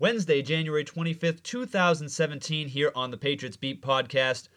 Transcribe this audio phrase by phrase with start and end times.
[0.00, 4.48] Wednesday, January 25th, 2017, here on the Patriots Beat podcast.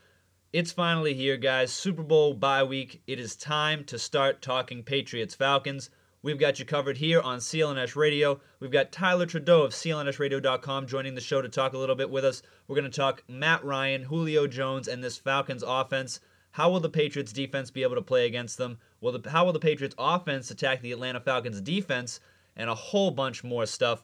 [0.52, 1.72] It's finally here, guys.
[1.72, 3.04] Super Bowl bye week.
[3.05, 5.92] It is time to start talking Patriots Falcons.
[6.23, 8.42] We've got you covered here on CLNS Radio.
[8.59, 12.26] We've got Tyler Trudeau of CLNSradio.com joining the show to talk a little bit with
[12.26, 12.42] us.
[12.67, 16.20] We're going to talk Matt Ryan, Julio Jones, and this Falcons offense.
[16.50, 18.80] How will the Patriots defense be able to play against them?
[19.02, 22.20] Will the, how will the Patriots offense attack the Atlanta Falcons defense?
[22.56, 24.04] And a whole bunch more stuff.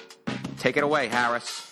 [0.61, 1.71] Take it away, Harris.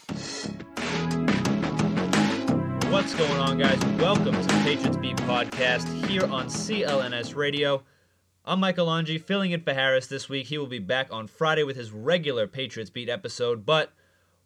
[2.90, 3.80] What's going on, guys?
[4.00, 7.84] Welcome to the Patriots Beat podcast here on CLNS Radio.
[8.46, 10.48] I'm Michael Longi, filling in for Harris this week.
[10.48, 13.94] He will be back on Friday with his regular Patriots Beat episode, but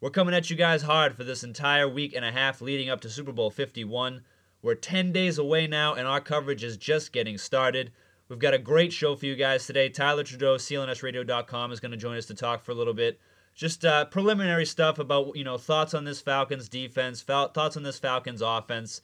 [0.02, 3.00] we're coming at you guys hard for this entire week and a half leading up
[3.00, 4.24] to Super Bowl 51.
[4.60, 7.92] We're 10 days away now, and our coverage is just getting started.
[8.28, 9.88] We've got a great show for you guys today.
[9.88, 13.18] Tyler Trudeau, CLNSradio.com, is going to join us to talk for a little bit
[13.54, 17.82] just uh, preliminary stuff about you know thoughts on this Falcons defense, fal- thoughts on
[17.82, 19.00] this Falcons offense.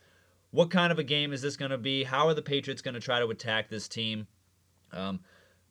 [0.51, 2.03] What kind of a game is this going to be?
[2.03, 4.27] How are the Patriots going to try to attack this team?
[4.93, 5.21] Um,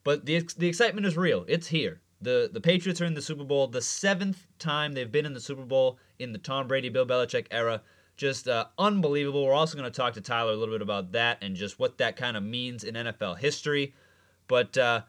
[0.04, 1.44] but the the excitement is real.
[1.48, 2.00] It's here.
[2.22, 5.40] the The Patriots are in the Super Bowl, the seventh time they've been in the
[5.40, 7.82] Super Bowl in the Tom Brady, Bill Belichick era.
[8.16, 9.44] Just uh, unbelievable.
[9.46, 11.98] We're also going to talk to Tyler a little bit about that and just what
[11.98, 13.94] that kind of means in NFL history.
[14.46, 15.02] But uh,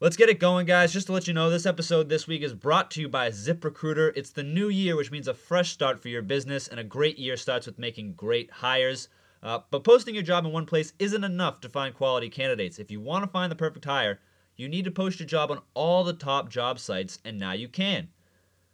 [0.00, 0.92] Let's get it going, guys.
[0.92, 4.12] Just to let you know, this episode this week is brought to you by ZipRecruiter.
[4.16, 7.16] It's the new year, which means a fresh start for your business, and a great
[7.16, 9.08] year starts with making great hires.
[9.40, 12.80] Uh, but posting your job in one place isn't enough to find quality candidates.
[12.80, 14.18] If you want to find the perfect hire,
[14.56, 17.68] you need to post your job on all the top job sites, and now you
[17.68, 18.08] can.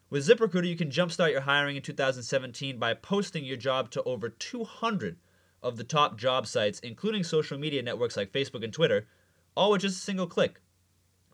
[0.08, 4.30] With ZipRecruiter, you can jumpstart your hiring in 2017 by posting your job to over
[4.30, 5.18] 200
[5.62, 9.06] of the top job sites, including social media networks like Facebook and Twitter,
[9.54, 10.62] all with just a single click.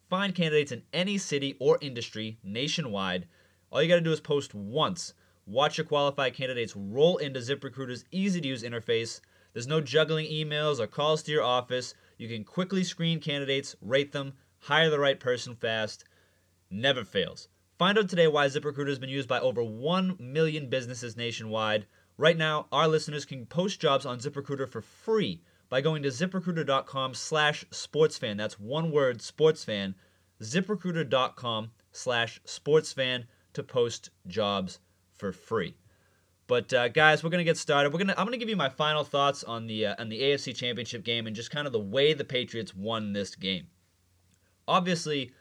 [0.08, 3.26] Find candidates in any city or industry nationwide.
[3.70, 5.14] All you got to do is post once.
[5.46, 9.20] Watch your qualified candidates roll into ZipRecruiter's easy to use interface.
[9.52, 11.94] There's no juggling emails or calls to your office.
[12.18, 16.04] You can quickly screen candidates, rate them, hire the right person fast.
[16.70, 17.48] Never fails.
[17.76, 21.86] Find out today why ZipRecruiter has been used by over 1 million businesses nationwide.
[22.16, 27.14] Right now, our listeners can post jobs on ZipRecruiter for free by going to ziprecruiter.com
[27.14, 28.36] slash sportsfan.
[28.36, 29.94] That's one word, sportsfan.
[30.42, 34.78] ziprecruiter.com slash sportsfan to post jobs
[35.16, 35.74] for free.
[36.46, 37.92] But uh, guys, we're gonna get started.
[37.92, 40.54] We're gonna I'm gonna give you my final thoughts on the uh, on the AFC
[40.54, 43.66] Championship game and just kind of the way the Patriots won this game.
[44.68, 45.32] Obviously,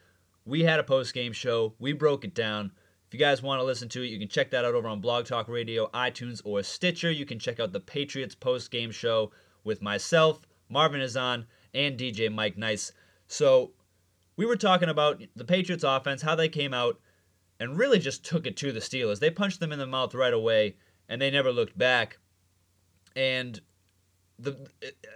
[0.45, 1.75] we had a post game show.
[1.77, 2.71] We broke it down.
[3.07, 4.99] If you guys want to listen to it, you can check that out over on
[4.99, 7.11] Blog Talk Radio, iTunes, or Stitcher.
[7.11, 9.31] You can check out the Patriots post game show
[9.65, 12.93] with myself, Marvin Azan, and DJ Mike Nice.
[13.27, 13.71] So
[14.37, 16.99] we were talking about the Patriots offense, how they came out
[17.59, 19.19] and really just took it to the Steelers.
[19.19, 20.75] They punched them in the mouth right away
[21.09, 22.19] and they never looked back.
[23.15, 23.59] And
[24.37, 24.69] the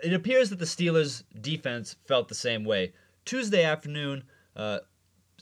[0.04, 2.94] it appears that the Steelers defense felt the same way.
[3.26, 4.24] Tuesday afternoon,
[4.56, 4.80] uh,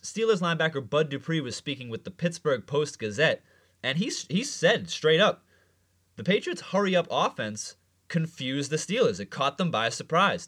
[0.02, 3.44] Steelers linebacker Bud Dupree was speaking with the Pittsburgh Post Gazette,
[3.84, 5.46] and he he said straight up,
[6.16, 7.76] the Patriots' hurry up offense
[8.10, 9.20] confused the Steelers.
[9.20, 10.48] It caught them by surprise.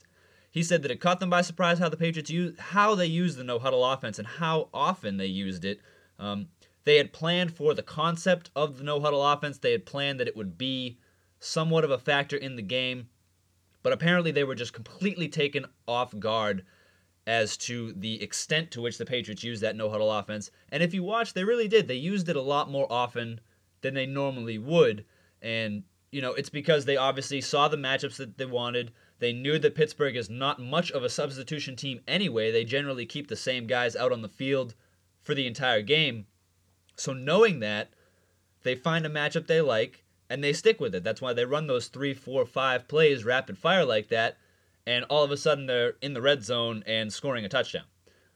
[0.51, 3.37] He said that it caught them by surprise how the Patriots use how they used
[3.37, 5.79] the no huddle offense and how often they used it.
[6.17, 6.47] Um,
[6.85, 9.59] they had planned for the concept of the no huddle offense.
[9.59, 10.97] They had planned that it would be
[11.39, 13.09] somewhat of a factor in the game,
[13.83, 16.65] but apparently they were just completely taken off guard
[17.27, 20.49] as to the extent to which the Patriots used that no huddle offense.
[20.71, 21.87] And if you watch, they really did.
[21.87, 23.39] They used it a lot more often
[23.81, 25.05] than they normally would.
[25.41, 28.91] And you know, it's because they obviously saw the matchups that they wanted.
[29.19, 32.51] They knew that Pittsburgh is not much of a substitution team anyway.
[32.51, 34.75] They generally keep the same guys out on the field
[35.21, 36.25] for the entire game.
[36.95, 37.89] So knowing that,
[38.63, 41.03] they find a matchup they like and they stick with it.
[41.03, 44.37] That's why they run those three, four, five plays rapid fire like that,
[44.85, 47.85] and all of a sudden they're in the red zone and scoring a touchdown.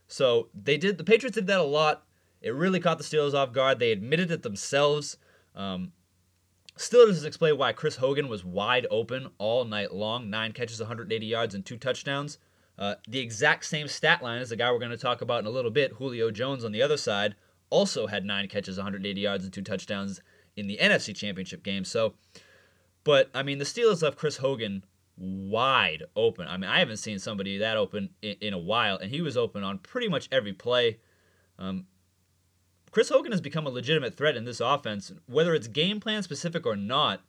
[0.08, 0.98] So they did.
[0.98, 2.04] The Patriots did that a lot.
[2.42, 3.80] It really caught the Steelers off guard.
[3.80, 5.18] They admitted it themselves.
[5.56, 5.94] Um,
[6.76, 10.30] still doesn't explain why Chris Hogan was wide open all night long.
[10.30, 12.38] Nine catches, 180 yards, and two touchdowns.
[12.78, 15.46] Uh, the exact same stat line as the guy we're going to talk about in
[15.46, 17.36] a little bit, Julio Jones on the other side,
[17.70, 20.22] also had nine catches, 180 yards, and two touchdowns
[20.56, 21.86] in the NFC Championship game.
[21.86, 22.16] So,
[23.04, 24.84] but I mean, the Steelers left Chris Hogan
[25.18, 26.48] wide open.
[26.48, 29.38] I mean, I haven't seen somebody that open in, in a while, and he was
[29.38, 31.00] open on pretty much every play.
[31.60, 31.86] Um,
[32.94, 36.64] Chris Hogan has become a legitimate threat in this offense, whether it's game plan specific
[36.64, 37.22] or not.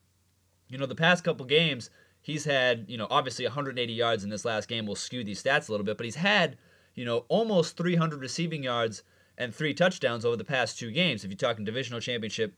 [0.68, 1.88] You know, the past couple games,
[2.20, 5.70] he's had, you know, obviously 180 yards in this last game will skew these stats
[5.70, 6.58] a little bit, but he's had,
[6.94, 9.04] you know, almost 300 receiving yards
[9.38, 11.24] and three touchdowns over the past two games.
[11.24, 12.54] If you're talking divisional championship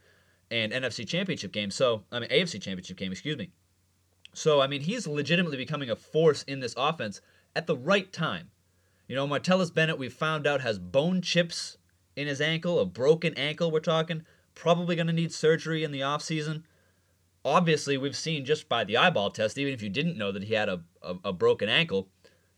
[0.51, 3.51] and NFC championship game, so I mean AFC championship game, excuse me.
[4.35, 7.21] So I mean he's legitimately becoming a force in this offense
[7.55, 8.51] at the right time.
[9.07, 11.79] You know, Martellus Bennett we found out has bone chips
[12.17, 14.23] in his ankle, a broken ankle we're talking,
[14.55, 16.63] probably going to need surgery in the offseason.
[17.45, 20.55] Obviously, we've seen just by the eyeball test, even if you didn't know that he
[20.55, 22.09] had a, a, a broken ankle,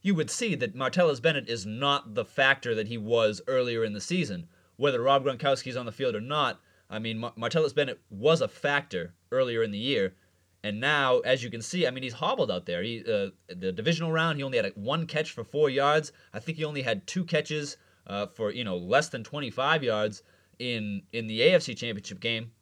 [0.01, 3.93] you would see that Martellus Bennett is not the factor that he was earlier in
[3.93, 4.47] the season.
[4.77, 9.13] Whether Rob Gronkowski's on the field or not, I mean, Martellus Bennett was a factor
[9.31, 10.15] earlier in the year,
[10.63, 12.83] and now, as you can see, I mean, he's hobbled out there.
[12.83, 16.13] He uh, the divisional round, he only had one catch for four yards.
[16.33, 17.77] I think he only had two catches
[18.09, 20.23] uh, for you know less than 25 yards
[20.59, 22.53] in in the AFC Championship game.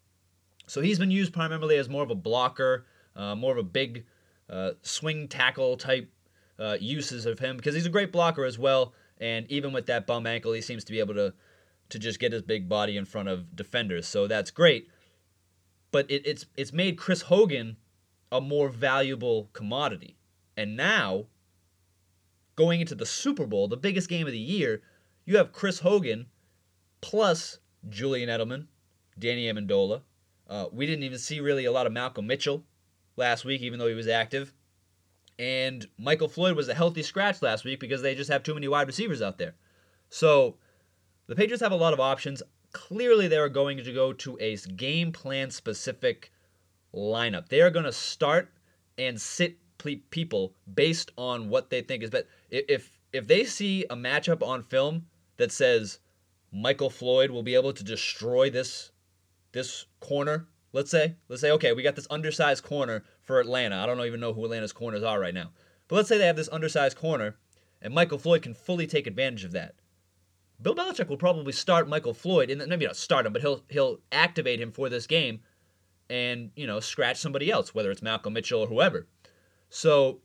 [0.67, 4.05] So he's been used primarily as more of a blocker, uh, more of a big
[4.51, 6.11] uh, swing tackle type
[6.59, 8.93] uh, uses of him because he's a great blocker as well.
[9.19, 11.33] And even with that bum ankle, he seems to be able to
[11.89, 14.07] to just get his big body in front of defenders.
[14.09, 14.89] So that's great.
[15.93, 17.77] But it, it's it's made Chris Hogan
[18.33, 20.17] a more valuable commodity.
[20.57, 21.27] And now,
[22.57, 24.83] going into the Super Bowl, the biggest game of the year,
[25.27, 26.27] you have Chris Hogan
[27.01, 27.59] plus
[27.89, 28.67] Julian Edelman,
[29.19, 30.01] Danny Amendola.
[30.49, 32.65] Uh, we didn't even see really a lot of Malcolm Mitchell
[33.17, 34.55] last week, even though he was active.
[35.39, 38.69] And Michael Floyd was a healthy scratch last week because they just have too many
[38.69, 39.55] wide receivers out there.
[40.09, 40.57] So
[41.27, 42.43] the Patriots have a lot of options.
[42.73, 46.31] Clearly, they are going to go to a game plan specific
[46.95, 47.49] lineup.
[47.49, 48.53] They are going to start
[48.97, 49.59] and sit
[50.11, 52.27] people based on what they think is best.
[52.51, 55.07] If if they see a matchup on film
[55.37, 55.99] that says
[56.53, 58.93] Michael Floyd will be able to destroy this
[59.53, 63.77] this corner, let's say, let's say okay, we got this undersized corner for Atlanta.
[63.77, 65.51] I don't even know who Atlanta's corners are right now.
[65.89, 67.37] But let's say they have this undersized corner
[67.83, 69.75] and Michael Floyd can fully take advantage of that.
[70.61, 73.99] Bill Belichick will probably start Michael Floyd, and maybe not start him, but he'll he'll
[74.11, 75.41] activate him for this game,
[76.09, 79.07] and you know scratch somebody else, whether it's Malcolm Mitchell or whoever.
[79.69, 80.21] So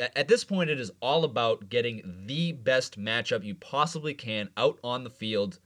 [0.00, 4.78] at this point, it is all about getting the best matchup you possibly can out
[4.82, 5.60] on the field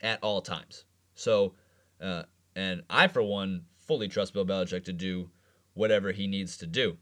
[0.00, 0.84] at all times.
[1.14, 1.54] So,
[2.00, 2.24] uh,
[2.54, 5.30] and I for one fully trust Bill Belichick to do
[5.74, 6.96] whatever he needs to do.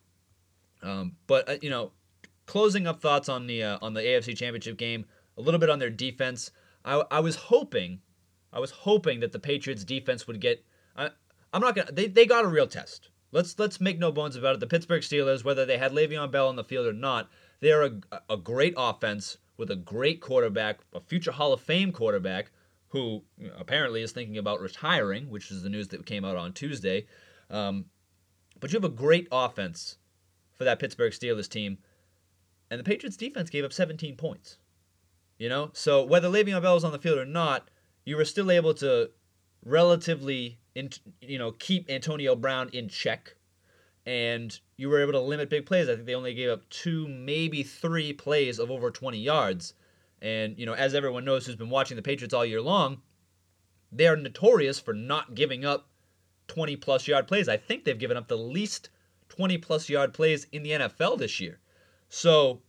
[0.82, 1.92] Um, but uh, you know,
[2.46, 5.06] closing up thoughts on the uh, on the AFC Championship game,
[5.36, 6.50] a little bit on their defense.
[6.84, 8.00] I, I was hoping,
[8.52, 10.64] I was hoping that the Patriots defense would get.
[10.96, 11.10] I,
[11.52, 11.92] I'm not gonna.
[11.92, 13.08] They, they got a real test.
[13.34, 14.60] Let's let's make no bones about it.
[14.60, 17.82] The Pittsburgh Steelers, whether they had Le'Veon Bell on the field or not, they are
[17.82, 22.52] a, a great offense with a great quarterback, a future Hall of Fame quarterback
[22.88, 23.24] who
[23.58, 27.06] apparently is thinking about retiring, which is the news that came out on Tuesday.
[27.50, 27.86] Um,
[28.60, 29.96] but you have a great offense
[30.52, 31.78] for that Pittsburgh Steelers team,
[32.70, 34.58] and the Patriots defense gave up 17 points.
[35.38, 37.68] You know, so whether Le'Veon Bell was on the field or not,
[38.04, 39.10] you were still able to
[39.64, 40.90] relatively, in,
[41.20, 43.36] you know, keep Antonio Brown in check,
[44.06, 45.88] and you were able to limit big plays.
[45.88, 49.74] I think they only gave up two, maybe three plays of over 20 yards.
[50.20, 53.02] And you know, as everyone knows who's been watching the Patriots all year long,
[53.92, 55.88] they are notorious for not giving up
[56.48, 57.48] 20 plus yard plays.
[57.48, 58.90] I think they've given up the least
[59.28, 61.60] 20 plus yard plays in the NFL this year.
[62.08, 62.62] So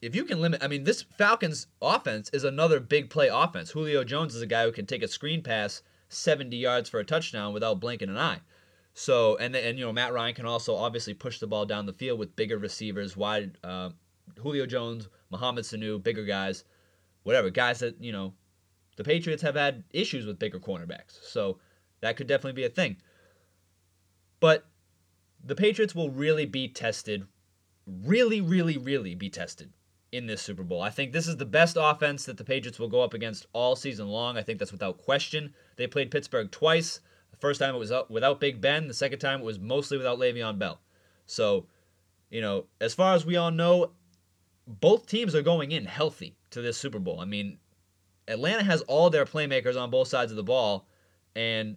[0.00, 3.70] if you can limit, I mean, this Falcons offense is another big play offense.
[3.70, 7.04] Julio Jones is a guy who can take a screen pass 70 yards for a
[7.04, 8.40] touchdown without blinking an eye.
[8.94, 11.92] So, and and you know, Matt Ryan can also obviously push the ball down the
[11.92, 13.56] field with bigger receivers, wide.
[13.62, 13.90] Uh,
[14.38, 16.64] Julio Jones, Mohamed Sanu, bigger guys,
[17.22, 18.34] whatever guys that you know,
[18.96, 21.22] the Patriots have had issues with bigger cornerbacks.
[21.22, 21.58] So
[22.00, 22.96] that could definitely be a thing.
[24.40, 24.66] But
[25.44, 27.26] the Patriots will really be tested,
[27.86, 29.72] really, really, really be tested
[30.10, 30.80] in this Super Bowl.
[30.82, 33.76] I think this is the best offense that the Patriots will go up against all
[33.76, 34.36] season long.
[34.36, 35.54] I think that's without question.
[35.78, 37.00] They played Pittsburgh twice.
[37.30, 38.88] The first time it was without Big Ben.
[38.88, 40.80] The second time it was mostly without Le'Veon Bell.
[41.24, 41.66] So,
[42.30, 43.92] you know, as far as we all know,
[44.66, 47.20] both teams are going in healthy to this Super Bowl.
[47.20, 47.58] I mean,
[48.26, 50.86] Atlanta has all their playmakers on both sides of the ball,
[51.34, 51.76] and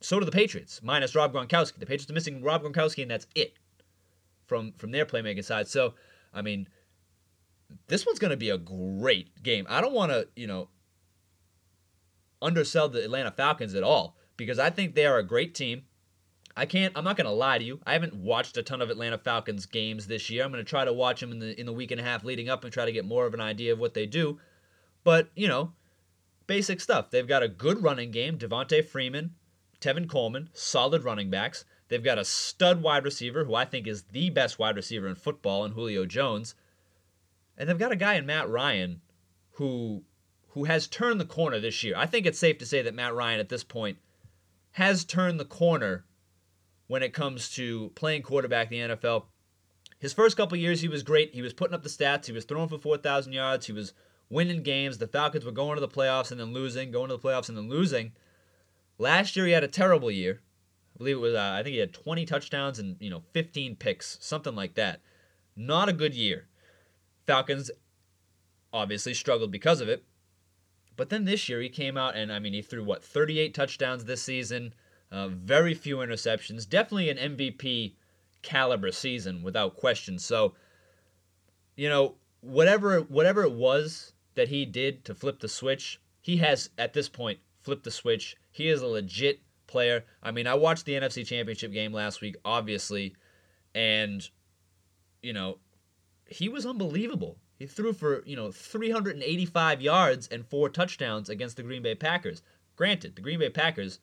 [0.00, 1.78] so do the Patriots, minus Rob Gronkowski.
[1.78, 3.54] The Patriots are missing Rob Gronkowski, and that's it
[4.46, 5.66] from from their playmaking side.
[5.68, 5.94] So,
[6.32, 6.68] I mean,
[7.88, 9.66] this one's going to be a great game.
[9.68, 10.68] I don't want to, you know,
[12.40, 15.82] undersell the Atlanta Falcons at all because I think they are a great team.
[16.56, 16.92] I can't.
[16.96, 17.80] I'm not going to lie to you.
[17.86, 20.44] I haven't watched a ton of Atlanta Falcons games this year.
[20.44, 22.24] I'm going to try to watch them in the in the week and a half
[22.24, 24.40] leading up and try to get more of an idea of what they do.
[25.04, 25.72] But you know,
[26.48, 27.10] basic stuff.
[27.10, 28.38] They've got a good running game.
[28.38, 29.34] Devonta Freeman,
[29.80, 31.64] Tevin Coleman, solid running backs.
[31.88, 35.14] They've got a stud wide receiver who I think is the best wide receiver in
[35.14, 36.54] football, in Julio Jones.
[37.56, 39.00] And they've got a guy in Matt Ryan
[39.52, 40.02] who
[40.48, 41.94] who has turned the corner this year.
[41.96, 43.98] I think it's safe to say that Matt Ryan at this point
[44.72, 46.04] has turned the corner
[46.86, 49.24] when it comes to playing quarterback in the NFL.
[49.98, 51.34] His first couple years he was great.
[51.34, 52.26] He was putting up the stats.
[52.26, 53.66] He was throwing for 4,000 yards.
[53.66, 53.92] He was
[54.30, 54.98] winning games.
[54.98, 57.58] The Falcons were going to the playoffs and then losing, going to the playoffs and
[57.58, 58.12] then losing.
[58.98, 60.40] Last year he had a terrible year.
[60.94, 63.76] I believe it was uh, I think he had 20 touchdowns and you know 15
[63.76, 65.00] picks, something like that.
[65.56, 66.48] Not a good year.
[67.26, 67.70] Falcons
[68.72, 70.04] obviously struggled because of it.
[70.98, 74.04] But then this year he came out and I mean he threw what 38 touchdowns
[74.04, 74.74] this season,
[75.12, 77.94] uh, very few interceptions, definitely an MVP
[78.42, 80.18] caliber season without question.
[80.18, 80.54] So,
[81.76, 86.70] you know, whatever whatever it was that he did to flip the switch, he has
[86.76, 88.36] at this point flipped the switch.
[88.50, 90.04] He is a legit player.
[90.20, 93.14] I mean, I watched the NFC Championship game last week, obviously,
[93.72, 94.28] and
[95.22, 95.58] you know,
[96.26, 97.38] he was unbelievable.
[97.58, 102.42] He threw for, you know, 385 yards and four touchdowns against the Green Bay Packers.
[102.76, 103.98] Granted, the Green Bay Packers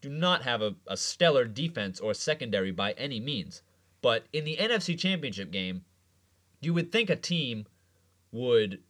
[0.00, 3.62] do not have a, a stellar defense or secondary by any means.
[4.00, 5.84] But in the NFC Championship game,
[6.60, 7.66] you would think a team
[8.32, 8.80] would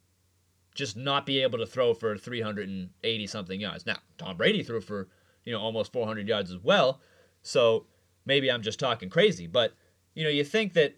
[0.75, 3.87] just not be able to throw for 380 something yards.
[3.87, 5.09] Now, Tom Brady threw for,
[5.45, 7.01] you know, almost 400 yards as well.
[7.43, 7.87] So
[8.25, 9.75] maybe I'm just talking crazy, but
[10.15, 10.97] you know, you think that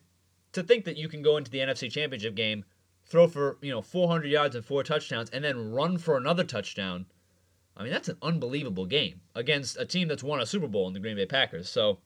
[0.53, 2.65] to think that you can go into the NFC Championship game,
[3.04, 7.06] throw for, you know, 400 yards and four touchdowns and then run for another touchdown.
[7.76, 10.94] I mean, that's an unbelievable game against a team that's won a Super Bowl in
[10.94, 11.68] the Green Bay Packers.
[11.68, 11.99] So,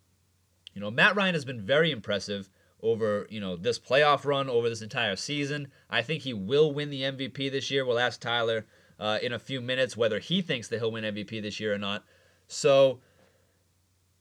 [0.75, 2.49] you know, Matt Ryan has been very impressive
[2.83, 5.69] over you know this playoff run over this entire season.
[5.91, 7.85] I think he will win the MVP this year.
[7.85, 8.67] We'll ask Tyler
[8.99, 11.79] uh, in a few minutes whether he thinks that he'll win MVP this year or
[11.79, 12.05] not.
[12.49, 13.01] So,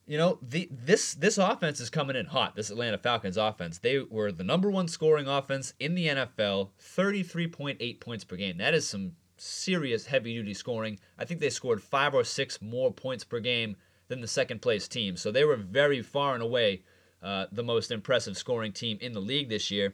[0.08, 2.56] you know, the this this offense is coming in hot.
[2.56, 3.80] This Atlanta Falcons offense.
[3.80, 8.58] They were the number one scoring offense in the NFL, 33.8 points per game.
[8.58, 11.00] That is some serious heavy duty scoring.
[11.18, 13.76] I think they scored five or six more points per game
[14.08, 15.18] than the second place team.
[15.18, 16.84] So they were very far and away
[17.24, 19.94] uh, the most impressive scoring team in the league this year.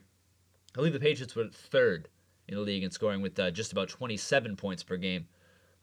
[0.74, 2.08] I believe the Patriots were third
[2.46, 5.26] in the league in scoring with uh, just about 27 points per game.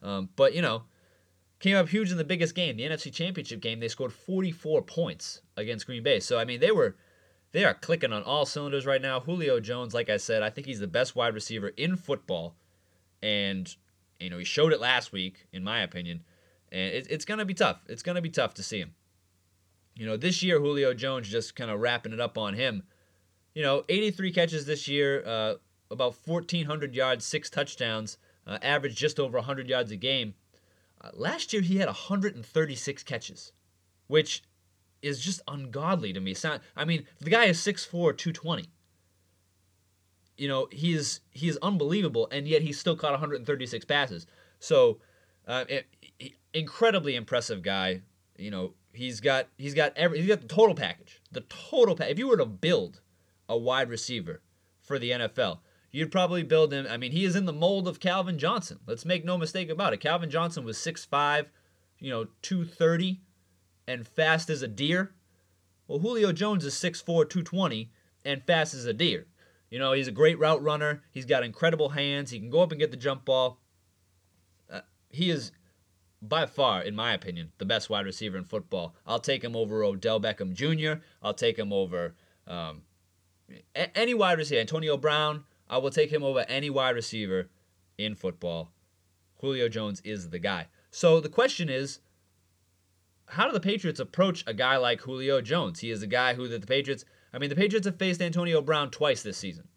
[0.02, 0.84] Um, but, you know,
[1.60, 3.80] came up huge in the biggest game, the NFC Championship game.
[3.80, 6.18] They scored 44 points against Green Bay.
[6.18, 6.96] So, I mean, they were.
[7.52, 9.18] They are clicking on all cylinders right now.
[9.18, 12.54] Julio Jones, like I said, I think he's the best wide receiver in football.
[13.22, 13.74] And,
[14.20, 16.22] you know, he showed it last week, in my opinion.
[16.70, 17.80] And it, it's going to be tough.
[17.88, 18.94] It's going to be tough to see him.
[19.96, 22.84] You know, this year, Julio Jones just kind of wrapping it up on him.
[23.52, 25.54] You know, 83 catches this year, uh,
[25.90, 30.34] about 1,400 yards, six touchdowns, uh, average just over 100 yards a game.
[31.00, 33.52] Uh, last year, he had 136 catches,
[34.06, 34.42] which
[35.02, 36.34] is just ungodly to me.
[36.44, 38.66] Not, I mean, the guy is 6'4", 220.
[40.36, 44.26] You know, he is he is unbelievable, and yet he still caught 136 passes.
[44.58, 44.98] So,
[45.46, 45.86] uh, it,
[46.54, 48.00] incredibly impressive guy.
[48.38, 51.20] You know, He's got he's got every he's got the total package.
[51.30, 52.10] The total pack.
[52.10, 53.00] If you were to build
[53.48, 54.42] a wide receiver
[54.82, 55.58] for the NFL,
[55.90, 56.86] you'd probably build him.
[56.88, 58.78] I mean, he is in the mold of Calvin Johnson.
[58.86, 60.00] Let's make no mistake about it.
[60.00, 61.46] Calvin Johnson was 6'5",
[61.98, 63.20] you know, 230
[63.86, 65.12] and fast as a deer.
[65.88, 67.90] Well, Julio Jones is 6'4", 220
[68.24, 69.26] and fast as a deer.
[69.70, 71.02] You know, he's a great route runner.
[71.10, 72.30] He's got incredible hands.
[72.30, 73.60] He can go up and get the jump ball.
[74.70, 74.80] Uh,
[75.10, 75.52] he is
[76.22, 78.94] by far, in my opinion, the best wide receiver in football.
[79.06, 81.02] I'll take him over Odell Beckham Jr.
[81.22, 82.14] I'll take him over
[82.46, 82.82] um,
[83.74, 84.60] any wide receiver.
[84.60, 85.44] Antonio Brown.
[85.70, 87.48] I will take him over any wide receiver
[87.96, 88.72] in football.
[89.40, 90.66] Julio Jones is the guy.
[90.90, 92.00] So the question is,
[93.28, 95.78] how do the Patriots approach a guy like Julio Jones?
[95.78, 97.04] He is a guy who the Patriots.
[97.32, 99.68] I mean, the Patriots have faced Antonio Brown twice this season.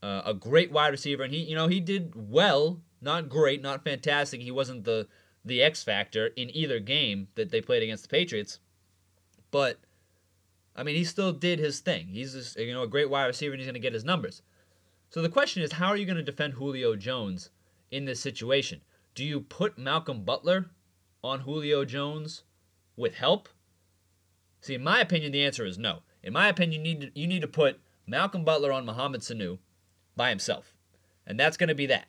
[0.00, 3.82] Uh, a great wide receiver, and he, you know, he did well, not great, not
[3.82, 4.40] fantastic.
[4.40, 5.08] He wasn't the
[5.44, 8.60] the X factor in either game that they played against the Patriots.
[9.50, 9.80] But
[10.76, 12.08] I mean, he still did his thing.
[12.08, 14.42] He's just, you know a great wide receiver, and he's going to get his numbers.
[15.16, 17.48] So the question is, how are you going to defend Julio Jones
[17.90, 18.82] in this situation?
[19.14, 20.66] Do you put Malcolm Butler
[21.24, 22.42] on Julio Jones
[22.98, 23.48] with help?
[24.60, 26.00] See, in my opinion, the answer is no.
[26.22, 29.56] In my opinion, you need to, you need to put Malcolm Butler on Mohamed Sanu
[30.16, 30.74] by himself,
[31.26, 32.08] and that's going to be that.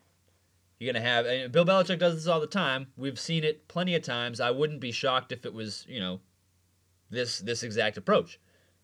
[0.77, 2.87] You're going to have and Bill Belichick does this all the time.
[2.97, 4.41] We've seen it plenty of times.
[4.41, 6.19] I wouldn't be shocked if it was you know
[7.09, 8.37] this this exact approach.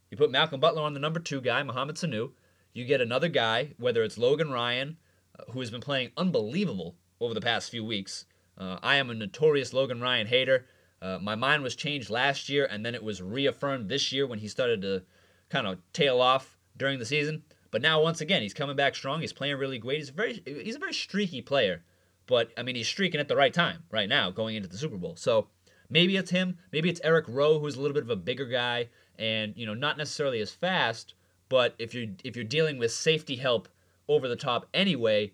[0.09, 2.31] You put Malcolm Butler on the number two guy, Mohamed Sanu.
[2.73, 4.97] You get another guy, whether it's Logan Ryan,
[5.37, 8.25] uh, who has been playing unbelievable over the past few weeks.
[8.57, 10.65] Uh, I am a notorious Logan Ryan hater.
[11.01, 14.39] Uh, my mind was changed last year, and then it was reaffirmed this year when
[14.39, 15.03] he started to
[15.49, 17.43] kind of tail off during the season.
[17.71, 19.21] But now, once again, he's coming back strong.
[19.21, 19.97] He's playing really great.
[19.97, 21.83] He's a very he's a very streaky player.
[22.25, 24.97] But I mean, he's streaking at the right time right now, going into the Super
[24.97, 25.15] Bowl.
[25.15, 25.47] So
[25.89, 26.57] maybe it's him.
[26.71, 28.89] Maybe it's Eric Rowe, who's a little bit of a bigger guy
[29.19, 31.13] and you know not necessarily as fast.
[31.53, 33.69] But if you're if you're dealing with safety help
[34.07, 35.33] over the top anyway,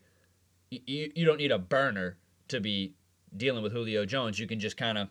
[0.69, 2.17] you, you don't need a burner
[2.49, 2.91] to be
[3.37, 4.37] dealing with Julio Jones.
[4.37, 5.07] You can just kind of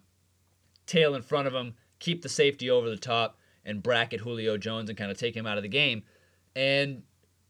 [0.85, 4.91] tail in front of him, keep the safety over the top, and bracket Julio Jones
[4.91, 6.03] and kind of take him out of the game.
[6.55, 7.05] And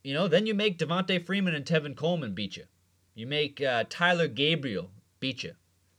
[0.05, 2.67] you know, then you make Devonta Freeman and Tevin Coleman beat you.
[3.17, 5.55] You make uh, Taylor Gabriel beat you.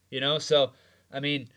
[0.09, 0.71] You know, so
[1.11, 1.49] I mean,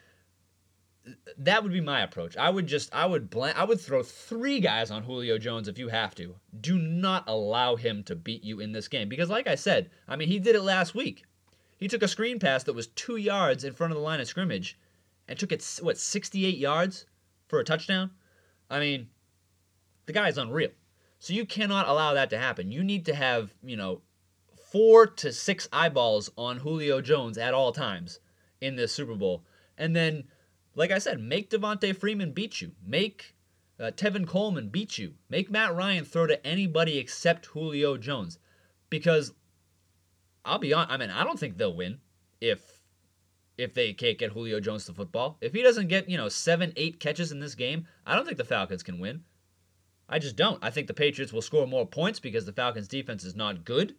[1.38, 2.36] that would be my approach.
[2.36, 5.78] I would just I would blank I would throw three guys on Julio Jones if
[5.78, 6.36] you have to.
[6.60, 10.16] Do not allow him to beat you in this game because like I said, I
[10.16, 11.24] mean he did it last week.
[11.78, 14.28] He took a screen pass that was 2 yards in front of the line of
[14.28, 14.78] scrimmage
[15.26, 17.06] and took it what 68 yards
[17.48, 18.10] for a touchdown.
[18.70, 19.08] I mean,
[20.06, 20.70] the guy is unreal.
[21.18, 22.72] So you cannot allow that to happen.
[22.72, 24.02] You need to have, you know,
[24.70, 28.20] 4 to 6 eyeballs on Julio Jones at all times
[28.60, 29.44] in this Super Bowl.
[29.76, 30.24] And then
[30.74, 32.72] like I said, make Devonta Freeman beat you.
[32.84, 33.34] Make
[33.78, 35.14] uh, Tevin Coleman beat you.
[35.28, 38.38] Make Matt Ryan throw to anybody except Julio Jones.
[38.90, 39.32] Because
[40.44, 40.86] I'll be on.
[40.88, 41.98] I mean, I don't think they'll win
[42.40, 42.80] if
[43.58, 45.36] if they can't get Julio Jones to football.
[45.40, 48.38] If he doesn't get, you know, seven, eight catches in this game, I don't think
[48.38, 49.22] the Falcons can win.
[50.08, 50.58] I just don't.
[50.62, 53.94] I think the Patriots will score more points because the Falcons' defense is not good.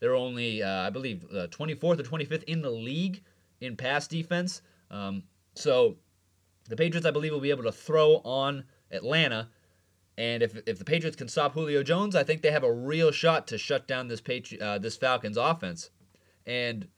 [0.00, 3.22] They're only, uh, I believe, uh, 24th or 25th in the league
[3.60, 4.60] in pass defense.
[4.90, 5.22] Um,
[5.54, 5.96] so
[6.70, 9.48] the Patriots, I believe, will be able to throw on Atlanta.
[10.18, 13.10] And if, if the Patriots can stop Julio Jones, I think they have a real
[13.10, 15.90] shot to shut down this Patri- uh, this Falcons offense.
[16.46, 16.88] And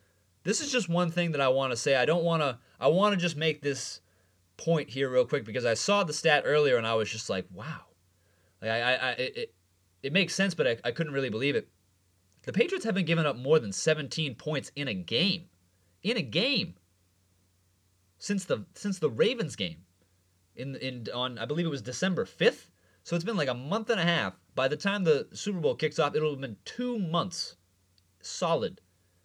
[0.44, 1.96] this is just one thing that I want to say.
[1.96, 2.59] I don't want to.
[2.81, 4.00] I want to just make this
[4.57, 7.46] point here real quick because I saw the stat earlier and I was just like,
[7.52, 7.81] wow.
[8.61, 9.54] Like I, I, I it,
[10.02, 11.68] it makes sense, but I, I couldn't really believe it.
[12.42, 15.44] The Patriots haven't given up more than 17 points in a game.
[16.02, 16.74] In a game
[18.18, 19.85] since the since the Ravens game
[20.57, 22.68] in in on I believe it was December 5th.
[23.04, 24.35] So it's been like a month and a half.
[24.54, 27.57] By the time the Super Bowl kicks off, it'll have been 2 months
[28.20, 28.81] solid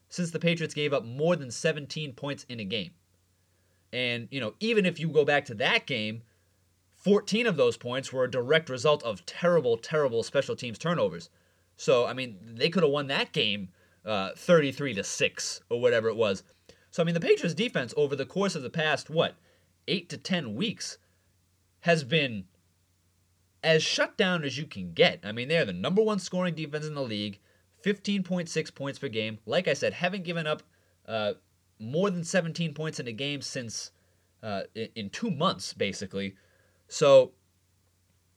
[0.07, 2.91] since the Patriots gave up more than 17 points in a game.
[3.91, 6.21] And, you know, even if you go back to that game,
[6.91, 11.29] 14 of those points were a direct result of terrible, terrible special teams turnovers.
[11.77, 13.69] So, I mean, they could have won that game
[14.05, 16.43] uh, 33 to 6 or whatever it was.
[16.93, 19.33] So, I mean, the Patriots defense over the course of the past, what,
[19.87, 20.99] eight to 10 weeks
[21.79, 22.45] has been
[23.63, 25.19] as shut down as you can get.
[25.23, 27.39] I mean, they're the number one scoring defense in the league,
[27.83, 29.39] 15.6 points per game.
[29.47, 30.61] Like I said, haven't given up
[31.07, 31.33] uh,
[31.79, 33.89] more than 17 points in a game since
[34.43, 36.35] uh, in, in two months, basically.
[36.87, 37.31] So,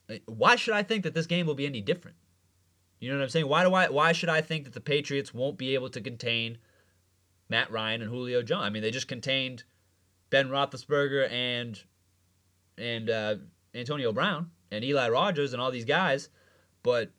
[0.08, 2.16] uh, why should I think that this game will be any different?
[3.00, 3.48] You know what I'm saying?
[3.48, 3.90] Why do I?
[3.90, 6.56] Why should I think that the Patriots won't be able to contain
[7.48, 8.64] Matt Ryan and Julio Jones.
[8.64, 9.64] I mean, they just contained
[10.30, 11.82] Ben Roethlisberger and
[12.78, 13.36] and uh,
[13.74, 16.28] Antonio Brown and Eli Rogers and all these guys,
[16.82, 17.10] but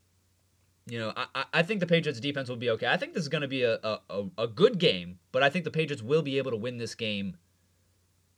[0.89, 2.87] you know, I, I think the Patriots defense will be okay.
[2.87, 5.65] I think this is going to be a, a, a good game, but I think
[5.65, 7.35] the Patriots will be able to win this game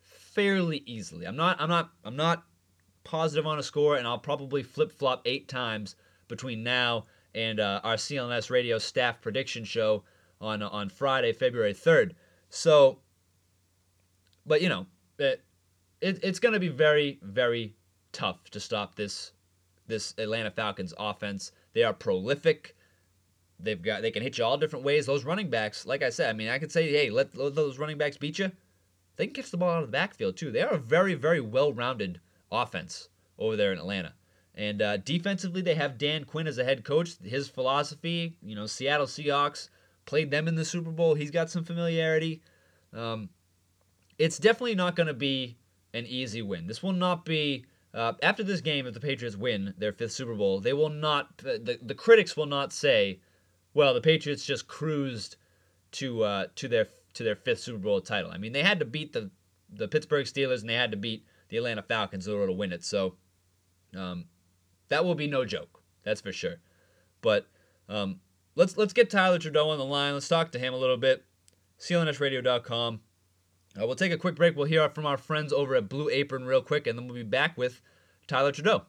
[0.01, 1.27] fairly easily.
[1.27, 2.43] I'm not I'm not I'm not
[3.03, 5.95] positive on a score, and I'll probably flip flop eight times
[6.27, 10.03] between now and uh, our CLNS radio staff prediction show
[10.41, 12.11] on on Friday, February 3rd.
[12.49, 12.99] So,
[14.45, 14.85] but you know,
[15.17, 15.43] it,
[16.01, 17.75] it it's going to be very very
[18.11, 19.31] tough to stop this
[19.87, 21.51] this Atlanta Falcons offense.
[21.73, 22.75] They are prolific.
[23.59, 25.05] They've got they can hit you all different ways.
[25.05, 27.77] Those running backs, like I said, I mean, I could say, hey, let, let those
[27.77, 28.51] running backs beat you.
[29.17, 30.51] They can catch the ball out of the backfield too.
[30.51, 32.21] They are a very very well rounded
[32.51, 34.13] offense over there in Atlanta.
[34.55, 37.15] And uh, defensively, they have Dan Quinn as a head coach.
[37.23, 39.69] His philosophy, you know, Seattle Seahawks
[40.09, 41.13] played them in the Super Bowl.
[41.13, 42.41] He's got some familiarity.
[42.91, 43.29] Um,
[44.17, 45.55] it's definitely not going to be
[45.93, 46.65] an easy win.
[46.65, 48.87] This will not be uh, after this game.
[48.87, 51.37] If the Patriots win their fifth Super Bowl, they will not.
[51.37, 53.19] The, the critics will not say,
[53.75, 55.35] "Well, the Patriots just cruised
[55.91, 58.85] to uh, to their to their fifth Super Bowl title." I mean, they had to
[58.85, 59.29] beat the
[59.71, 62.73] the Pittsburgh Steelers and they had to beat the Atlanta Falcons in order to win
[62.73, 62.83] it.
[62.83, 63.15] So
[63.95, 64.25] um,
[64.87, 65.83] that will be no joke.
[66.01, 66.55] That's for sure.
[67.21, 67.45] But
[67.87, 68.21] um,
[68.55, 70.13] let's let's get Tyler Trudeau on the line.
[70.13, 71.25] Let's talk to him a little bit.
[71.79, 73.01] CLNSradio.com.
[73.79, 74.55] Uh, we'll take a quick break.
[74.55, 77.23] We'll hear from our friends over at Blue Apron real quick, and then we'll be
[77.23, 77.81] back with
[78.27, 78.83] Tyler Trudeau.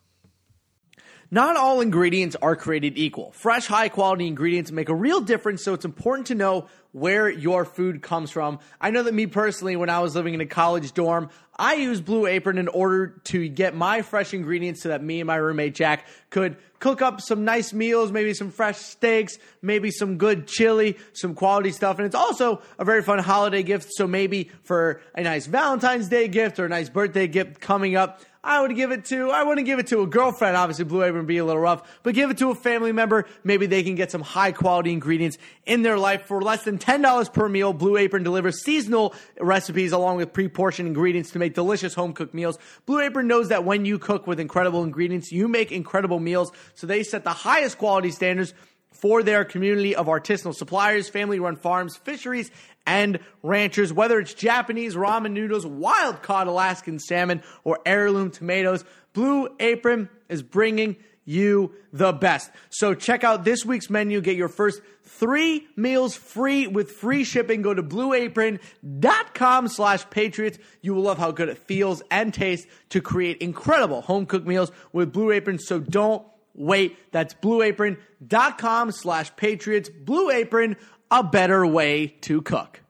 [1.30, 3.30] Not all ingredients are created equal.
[3.30, 7.64] Fresh, high quality ingredients make a real difference, so it's important to know where your
[7.64, 8.58] food comes from.
[8.80, 12.04] I know that me personally, when I was living in a college dorm, I used
[12.04, 15.74] Blue Apron in order to get my fresh ingredients so that me and my roommate
[15.74, 20.96] Jack could cook up some nice meals, maybe some fresh steaks, maybe some good chili,
[21.12, 21.98] some quality stuff.
[21.98, 23.90] And it's also a very fun holiday gift.
[23.92, 28.22] So maybe for a nice Valentine's Day gift or a nice birthday gift coming up,
[28.42, 30.56] I would give it to, I wouldn't give it to a girlfriend.
[30.56, 33.26] Obviously, Blue Apron would be a little rough, but give it to a family member.
[33.44, 37.32] Maybe they can get some high quality ingredients in their life for less than $10
[37.34, 37.74] per meal.
[37.74, 42.58] Blue Apron delivers seasonal recipes along with pre-portioned ingredients to make delicious home cooked meals.
[42.86, 46.50] Blue Apron knows that when you cook with incredible ingredients, you make incredible meals.
[46.74, 48.54] So they set the highest quality standards
[48.92, 52.50] for their community of artisanal suppliers, family run farms, fisheries,
[52.86, 53.92] and ranchers.
[53.92, 60.42] Whether it's Japanese ramen noodles, wild caught Alaskan salmon, or heirloom tomatoes, Blue Apron is
[60.42, 62.50] bringing you the best.
[62.70, 64.20] So check out this week's menu.
[64.20, 67.62] Get your first three meals free with free shipping.
[67.62, 70.58] Go to blueapron.com slash patriots.
[70.82, 74.72] You will love how good it feels and tastes to create incredible home cooked meals
[74.92, 75.58] with Blue Apron.
[75.58, 76.26] So don't
[76.60, 76.96] wait.
[77.12, 79.88] That's blueapron.com slash patriots.
[79.88, 80.76] Blue Apron,
[81.10, 82.80] a better way to cook.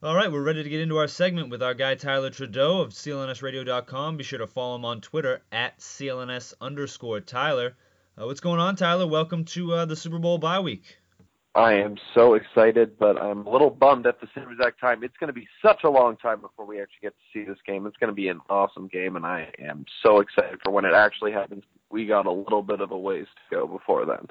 [0.00, 2.90] All right, we're ready to get into our segment with our guy Tyler Trudeau of
[2.90, 4.16] CLNSradio.com.
[4.16, 7.76] Be sure to follow him on Twitter at CLNS underscore Tyler.
[8.16, 9.06] Uh, what's going on, Tyler?
[9.06, 10.98] Welcome to uh, the Super Bowl bye week.
[11.58, 15.02] I am so excited, but I'm a little bummed at the same exact time.
[15.02, 17.58] It's going to be such a long time before we actually get to see this
[17.66, 17.84] game.
[17.84, 20.94] It's going to be an awesome game, and I am so excited for when it
[20.94, 21.64] actually happens.
[21.90, 24.28] We got a little bit of a ways to go before then.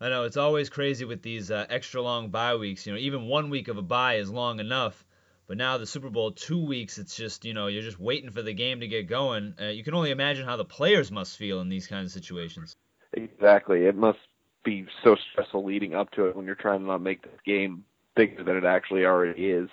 [0.00, 2.88] I know it's always crazy with these uh, extra long bye weeks.
[2.88, 5.06] You know, even one week of a bye is long enough.
[5.46, 8.42] But now the Super Bowl two weeks, it's just you know you're just waiting for
[8.42, 9.54] the game to get going.
[9.60, 12.74] Uh, you can only imagine how the players must feel in these kinds of situations.
[13.12, 14.18] Exactly, it must
[14.66, 17.84] be so stressful leading up to it when you're trying to not make this game
[18.14, 19.70] bigger than it actually already is.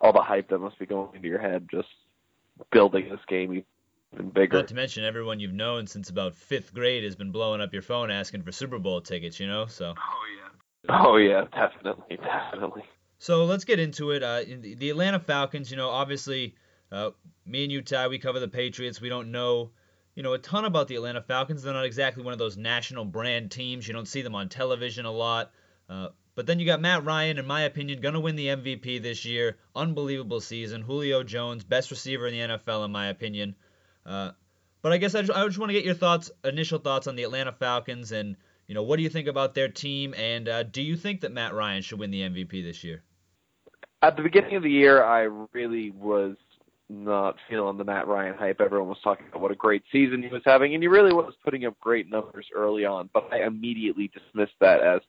[0.00, 1.88] All the hype that must be going into your head just
[2.72, 3.64] building this game
[4.12, 4.58] even bigger.
[4.58, 7.82] Not to mention everyone you've known since about fifth grade has been blowing up your
[7.82, 9.66] phone asking for Super Bowl tickets, you know.
[9.66, 9.94] So.
[9.96, 10.96] Oh yeah.
[11.04, 12.82] Oh yeah, definitely, definitely.
[13.18, 14.24] So let's get into it.
[14.24, 16.56] Uh, the, the Atlanta Falcons, you know, obviously,
[16.90, 17.10] uh,
[17.46, 19.00] me and you, Ty, we cover the Patriots.
[19.00, 19.70] We don't know,
[20.14, 21.62] you know, a ton about the Atlanta Falcons.
[21.62, 23.86] They're not exactly one of those national brand teams.
[23.86, 25.52] You don't see them on television a lot.
[25.88, 29.02] Uh, but then you got Matt Ryan, in my opinion, going to win the MVP
[29.02, 29.58] this year.
[29.74, 30.82] Unbelievable season.
[30.82, 33.54] Julio Jones, best receiver in the NFL, in my opinion.
[34.04, 34.32] Uh,
[34.82, 37.16] but I guess I just, I just want to get your thoughts, initial thoughts on
[37.16, 40.62] the Atlanta Falcons, and you know what do you think about their team, and uh,
[40.64, 43.02] do you think that Matt Ryan should win the MVP this year?
[44.02, 46.36] At the beginning of the year, I really was
[46.88, 48.60] not feeling the Matt Ryan hype.
[48.60, 51.34] Everyone was talking about what a great season he was having, and he really was
[51.44, 53.08] putting up great numbers early on.
[53.12, 55.00] But I immediately dismissed that as,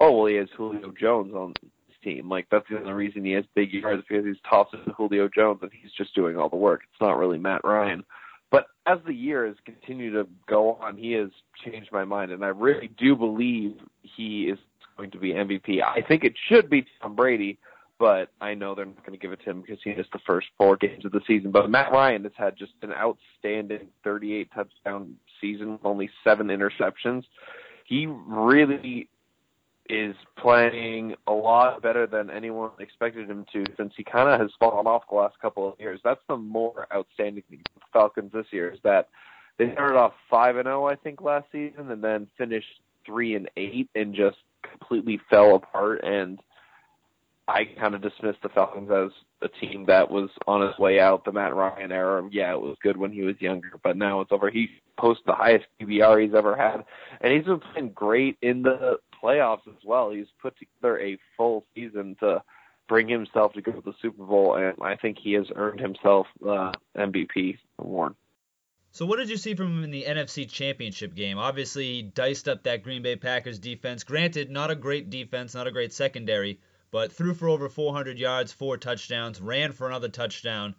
[0.00, 2.28] oh well, he has Julio Jones on his team.
[2.28, 5.58] Like that's the only reason he has big yards because he's tossing to Julio Jones
[5.62, 6.82] and he's just doing all the work.
[6.90, 8.04] It's not really Matt Ryan.
[8.50, 11.30] But as the year has continued to go on, he has
[11.64, 14.58] changed my mind, and I really do believe he is
[14.96, 15.82] going to be MVP.
[15.82, 17.58] I think it should be Tom Brady,
[17.98, 20.20] but I know they're not going to give it to him because he missed the
[20.26, 21.50] first four games of the season.
[21.50, 27.24] But Matt Ryan has had just an outstanding 38 touchdown season, with only seven interceptions.
[27.84, 29.08] He really
[29.88, 34.50] is playing a lot better than anyone expected him to since he kind of has
[34.58, 36.00] fallen off the last couple of years.
[36.02, 39.08] That's the more outstanding thing with the Falcons this year is that
[39.58, 43.50] they started off 5 and 0 I think last season and then finished 3 and
[43.56, 46.40] 8 and just completely fell apart and
[47.48, 51.24] I kind of dismissed the Falcons as a team that was on its way out.
[51.24, 54.32] The Matt Ryan era, yeah, it was good when he was younger, but now it's
[54.32, 54.50] over.
[54.50, 56.84] He posted the highest QBR he's ever had,
[57.20, 60.10] and he's been playing great in the playoffs as well.
[60.10, 62.42] He's put together a full season to
[62.88, 66.26] bring himself to go to the Super Bowl, and I think he has earned himself
[66.46, 68.14] uh, MVP award.
[68.90, 71.38] So what did you see from him in the NFC Championship game?
[71.38, 74.04] Obviously, he diced up that Green Bay Packers defense.
[74.04, 78.52] Granted, not a great defense, not a great secondary, but threw for over 400 yards,
[78.52, 80.74] four touchdowns, ran for another touchdown.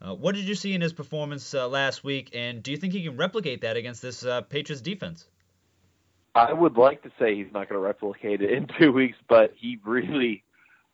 [0.00, 2.92] Uh, what did you see in his performance uh, last week, and do you think
[2.92, 5.26] he can replicate that against this uh, Patriots defense?
[6.34, 9.54] I would like to say he's not going to replicate it in two weeks, but
[9.56, 10.42] he really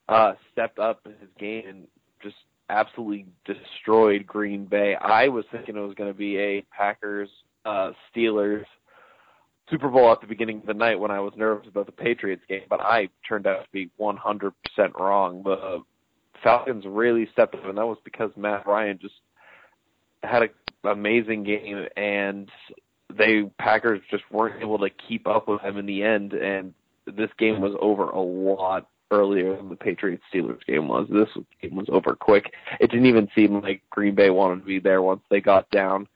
[0.09, 1.87] uh, stepped up his game and
[2.23, 2.37] just
[2.69, 4.95] absolutely destroyed Green Bay.
[4.95, 7.31] I was thinking it was going to be a Packers
[7.65, 8.67] uh, Steelers
[9.71, 12.43] Super Bowl at the beginning of the night when I was nervous about the Patriots
[12.49, 14.53] game, but I turned out to be 100%
[14.99, 15.43] wrong.
[15.45, 15.83] The
[16.43, 19.15] Falcons really stepped up, and that was because Matt Ryan just
[20.23, 20.51] had an
[20.85, 22.51] amazing game, and
[23.17, 26.75] they Packers just weren't able to keep up with him in the end, and
[27.07, 31.09] this game was over a lot earlier than the Patriots Steelers game was.
[31.09, 31.29] This
[31.63, 32.53] game was over quick.
[32.81, 36.09] It didn't even seem like Green Bay wanted to be there once they got down,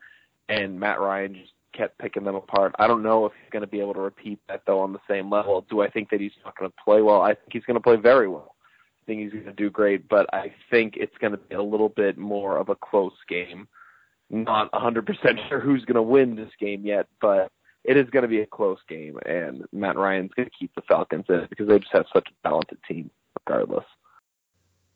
[0.48, 2.74] and Matt Ryan just kept picking them apart.
[2.78, 5.00] I don't know if he's going to be able to repeat that though on the
[5.08, 5.64] same level.
[5.68, 7.22] Do I think that he's not going to play well?
[7.22, 8.54] I think he's going to play very well.
[9.02, 11.62] I think he's going to do great, but I think it's going to be a
[11.62, 13.66] little bit more of a close game.
[14.30, 17.50] Not 100% sure who's going to win this game yet, but
[17.84, 20.82] it is going to be a close game, and Matt Ryan's going to keep the
[20.82, 23.10] Falcons in it because they just have such a talented team,
[23.44, 23.84] regardless.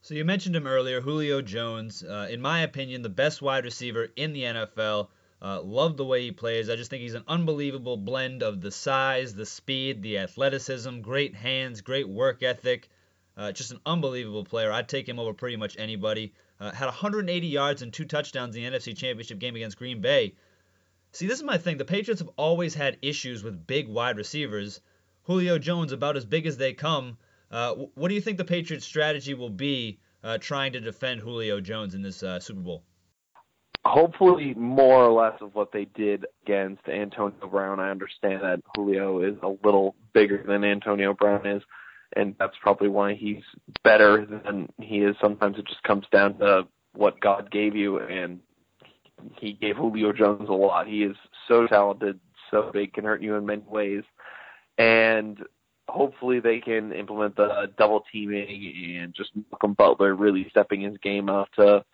[0.02, 2.04] So you mentioned him earlier, Julio Jones.
[2.04, 5.08] Uh, in my opinion, the best wide receiver in the NFL.
[5.42, 6.70] Uh, love the way he plays.
[6.70, 11.35] I just think he's an unbelievable blend of the size, the speed, the athleticism, great
[11.35, 12.88] hands, great work ethic.
[13.37, 14.72] Uh, just an unbelievable player.
[14.72, 16.33] I'd take him over pretty much anybody.
[16.59, 20.35] Uh, had 180 yards and two touchdowns in the NFC Championship game against Green Bay.
[21.12, 21.77] See, this is my thing.
[21.77, 24.81] The Patriots have always had issues with big wide receivers.
[25.25, 27.18] Julio Jones, about as big as they come.
[27.51, 31.61] Uh, what do you think the Patriots' strategy will be uh, trying to defend Julio
[31.61, 32.83] Jones in this uh, Super Bowl?
[33.87, 37.81] Hopefully more or less of what they did against Antonio Brown.
[37.81, 41.62] I understand that Julio is a little bigger than Antonio Brown is,
[42.14, 43.42] and that's probably why he's
[43.85, 45.16] better than he is.
[45.20, 48.40] Sometimes it just comes down to what God gave you, and
[49.38, 50.87] he gave Julio Jones a lot.
[50.87, 51.16] He is
[51.49, 52.18] so talented,
[52.51, 54.03] so big, can hurt you in many ways,
[54.79, 55.38] and
[55.88, 61.29] hopefully they can implement the double teaming and just Malcolm Butler really stepping his game
[61.29, 61.85] up to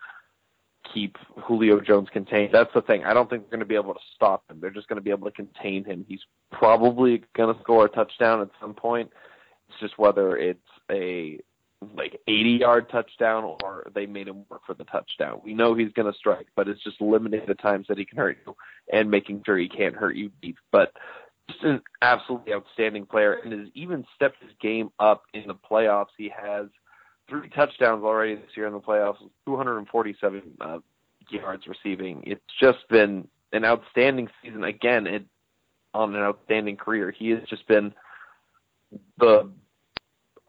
[0.93, 2.53] keep Julio Jones contained.
[2.53, 3.03] That's the thing.
[3.03, 4.59] I don't think they're going to be able to stop him.
[4.59, 6.05] They're just going to be able to contain him.
[6.07, 9.11] He's probably going to score a touchdown at some point.
[9.69, 10.59] It's just whether it's
[10.91, 11.39] a
[11.95, 15.41] like 80 yard touchdown or they made him work for the touchdown.
[15.43, 18.17] We know he's going to strike, but it's just limiting the times that he can
[18.17, 18.55] hurt you
[18.91, 20.57] and making sure he can't hurt you deep.
[20.71, 20.93] But
[21.49, 26.13] just an absolutely outstanding player and has even stepped his game up in the playoffs.
[26.17, 26.67] He has–
[27.29, 30.79] three touchdowns already this year in the playoffs, 247 uh,
[31.29, 32.23] yards receiving.
[32.25, 35.07] It's just been an outstanding season again.
[35.07, 35.25] It,
[35.93, 37.93] on an outstanding career, he has just been
[39.19, 39.49] the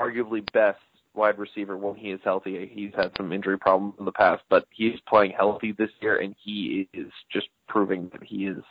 [0.00, 0.78] arguably best
[1.14, 2.70] wide receiver when he is healthy.
[2.72, 6.34] He's had some injury problems in the past, but he's playing healthy this year, and
[6.42, 8.62] he is just proving that he is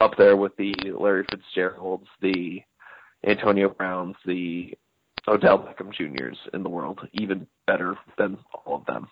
[0.00, 2.60] up there with the Larry Fitzgeralds, the
[3.26, 4.74] Antonio Browns, the
[5.30, 9.06] Odell Beckham Jr.'s in the world, even better than all of them.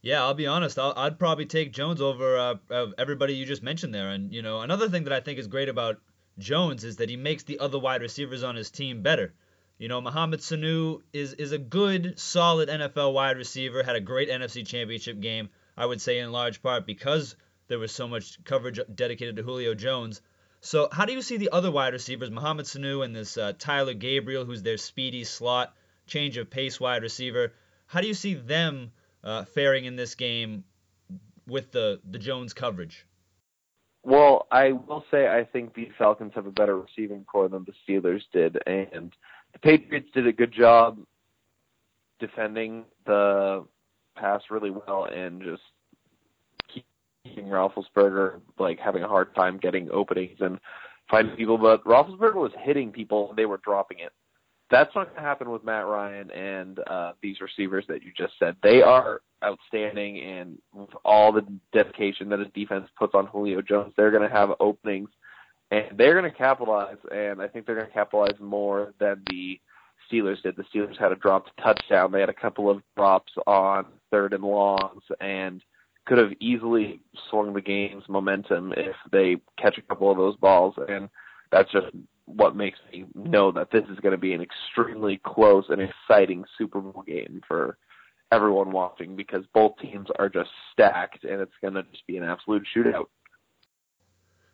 [0.00, 0.78] Yeah, I'll be honest.
[0.78, 2.38] i would probably take Jones over
[2.70, 4.10] uh, everybody you just mentioned there.
[4.10, 6.00] And you know, another thing that I think is great about
[6.38, 9.34] Jones is that he makes the other wide receivers on his team better.
[9.78, 13.82] You know, Mohamed Sanu is is a good, solid NFL wide receiver.
[13.82, 15.50] Had a great NFC Championship game.
[15.76, 17.34] I would say in large part because
[17.66, 20.22] there was so much coverage dedicated to Julio Jones.
[20.60, 23.94] So, how do you see the other wide receivers, Mohamed Sanu and this uh, Taylor
[23.94, 25.74] Gabriel, who's their speedy slot,
[26.06, 27.52] change of pace wide receiver?
[27.86, 28.90] How do you see them
[29.22, 30.64] uh, faring in this game
[31.46, 33.06] with the the Jones coverage?
[34.02, 37.74] Well, I will say I think the Falcons have a better receiving corps than the
[37.86, 39.12] Steelers did, and
[39.52, 40.98] the Patriots did a good job
[42.18, 43.64] defending the
[44.16, 45.62] pass really well and just
[47.28, 50.58] keeping Roethlisberger like having a hard time getting openings and
[51.10, 51.58] finding people.
[51.58, 54.12] But Roethlisberger was hitting people; they were dropping it.
[54.70, 58.34] That's not going to happen with Matt Ryan and uh, these receivers that you just
[58.38, 58.54] said.
[58.62, 63.94] They are outstanding, and with all the dedication that his defense puts on Julio Jones,
[63.96, 65.08] they're going to have openings,
[65.70, 66.98] and they're going to capitalize.
[67.10, 69.58] And I think they're going to capitalize more than the
[70.10, 70.56] Steelers did.
[70.56, 72.12] The Steelers had a dropped touchdown.
[72.12, 75.62] They had a couple of drops on third and longs, and
[76.08, 80.74] could have easily swung the game's momentum if they catch a couple of those balls,
[80.88, 81.10] and
[81.52, 81.86] that's just
[82.24, 86.44] what makes me know that this is going to be an extremely close and exciting
[86.56, 87.76] Super Bowl game for
[88.32, 92.24] everyone watching because both teams are just stacked, and it's going to just be an
[92.24, 93.06] absolute shootout.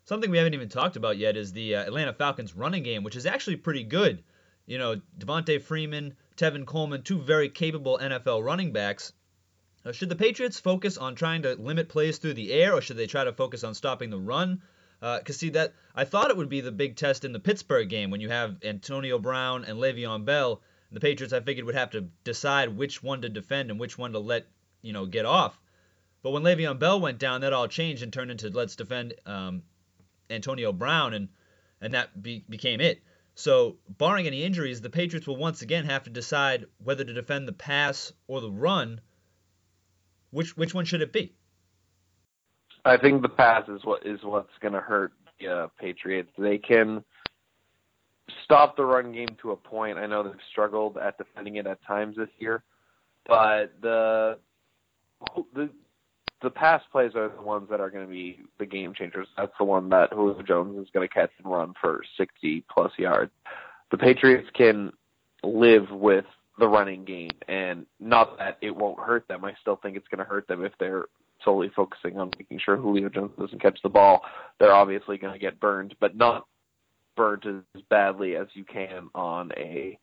[0.05, 3.17] Something we haven't even talked about yet is the uh, Atlanta Falcons running game, which
[3.17, 4.23] is actually pretty good.
[4.67, 9.13] You know, Devonta Freeman, Tevin Coleman, two very capable NFL running backs.
[9.93, 13.07] Should the Patriots focus on trying to limit plays through the air, or should they
[13.07, 14.63] try to focus on stopping the run?
[15.01, 17.91] Because uh, see that I thought it would be the big test in the Pittsburgh
[17.91, 20.63] game when you have Antonio Brown and Le'Veon Bell.
[20.91, 24.13] The Patriots I figured would have to decide which one to defend and which one
[24.13, 24.47] to let
[24.81, 25.61] you know get off.
[26.23, 29.63] But when Le'Veon Bell went down, that all changed and turned into let's defend um,
[30.31, 31.29] Antonio Brown, and
[31.83, 33.03] and that be, became it.
[33.35, 37.47] So, barring any injuries, the Patriots will once again have to decide whether to defend
[37.47, 39.03] the pass or the run.
[40.35, 41.33] Which which one should it be?
[42.85, 46.31] I think the pass is what is what's going to hurt the uh, Patriots.
[46.37, 47.05] They can
[48.45, 49.97] stop the run game to a point.
[49.97, 52.65] I know they've struggled at defending it at times this year,
[53.27, 54.39] but the
[55.55, 55.71] the
[56.43, 59.29] the pass plays are the ones that are going to be the game changers.
[59.37, 62.91] That's the one that Julio Jones is going to catch and run for 60 plus
[62.99, 63.31] yards.
[63.93, 64.93] The Patriots can
[65.45, 66.27] live with
[66.59, 69.45] the running game, and not that it won't hurt them.
[69.45, 71.07] I still think it's going to hurt them if they're
[71.45, 74.23] solely focusing on making sure Julio Jones doesn't catch the ball.
[74.59, 76.47] They're obviously going to get burned, but not
[77.17, 79.99] burned as badly as you can on a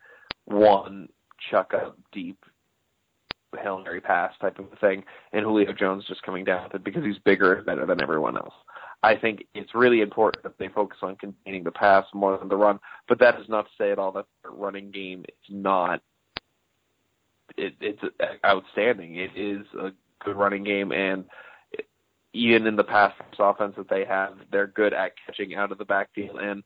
[0.45, 1.09] one
[1.49, 2.37] chuck up deep
[3.59, 7.03] Hail Mary pass type of thing, and Julio Jones just coming down with it because
[7.03, 8.53] he's bigger and better than everyone else.
[9.03, 12.55] I think it's really important that they focus on containing the pass more than the
[12.55, 16.01] run, but that is not to say at all that the running game is not.
[17.57, 18.01] It, it's
[18.45, 19.15] outstanding.
[19.15, 19.91] It is a
[20.23, 21.25] good running game, and
[22.33, 25.85] even in the pass offense that they have, they're good at catching out of the
[25.85, 26.39] backfield.
[26.39, 26.63] And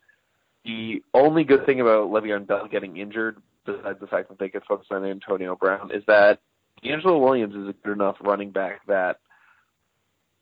[0.63, 4.63] the only good thing about Le'Veon Bell getting injured, besides the fact that they could
[4.67, 6.39] focus on Antonio Brown, is that
[6.83, 9.19] DeAngelo Williams is a good enough running back that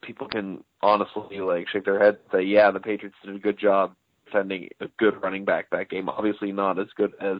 [0.02, 3.58] people can honestly like shake their head and say, yeah, the Patriots did a good
[3.58, 6.10] job defending a good running back that game.
[6.10, 7.38] Obviously not as good as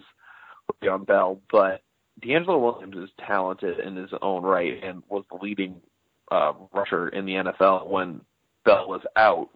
[0.82, 1.82] Le'Veon Bell, but
[2.22, 5.82] DeAngelo Williams is talented in his own right and was the leading
[6.32, 8.22] uh, rusher in the NFL when
[8.66, 9.50] Bell was out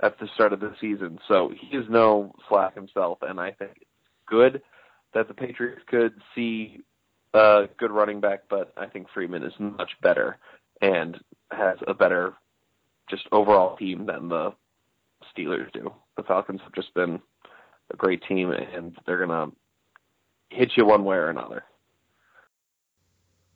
[0.00, 1.18] at the start of the season.
[1.28, 3.90] So he is no slack himself, and I think it's
[4.26, 4.62] good
[5.14, 6.80] that the Patriots could see
[7.34, 10.38] a good running back, but I think Freeman is much better
[10.80, 11.18] and
[11.50, 12.34] has a better
[13.08, 14.52] just overall team than the
[15.36, 15.92] Steelers do.
[16.16, 17.20] The Falcons have just been
[17.92, 19.52] a great team, and they're gonna
[20.50, 21.64] hit you one way or another.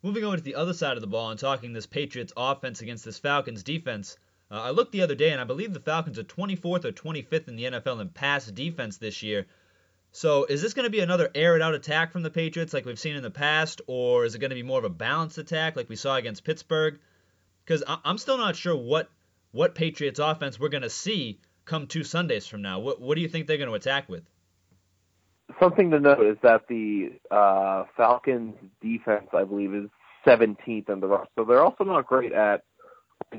[0.06, 3.04] Moving over to the other side of the ball and talking this Patriots offense against
[3.04, 4.16] this Falcons defense.
[4.48, 7.48] Uh, I looked the other day, and I believe the Falcons are 24th or 25th
[7.48, 9.46] in the NFL in pass defense this year.
[10.12, 12.84] So is this going to be another air it out attack from the Patriots like
[12.84, 15.38] we've seen in the past, or is it going to be more of a balanced
[15.38, 17.00] attack like we saw against Pittsburgh?
[17.64, 19.10] Because I'm still not sure what
[19.50, 22.78] what Patriots offense we're going to see come two Sundays from now.
[22.78, 24.22] What what do you think they're going to attack with?
[25.60, 29.88] Something to note is that the uh, Falcons defense, I believe, is
[30.26, 31.30] 17th in the roster.
[31.38, 32.62] So they're also not great at